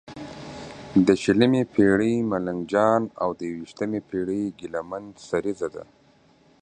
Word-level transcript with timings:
د 1.05 1.07
شلمې 1.23 1.63
پېړۍ 1.73 2.15
ملنګ 2.31 2.61
جان 2.73 3.01
او 3.21 3.29
د 3.39 3.41
یوویشمې 3.51 4.01
پېړې 4.09 4.41
ګیله 4.59 4.81
من 4.89 5.03
سریزه 5.27 5.67
ده. 5.75 5.83